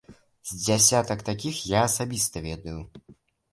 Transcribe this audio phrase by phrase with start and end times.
[0.51, 2.77] З дзясятак такіх я асабіста ведаю.